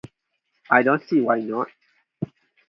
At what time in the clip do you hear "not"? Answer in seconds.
1.41-1.67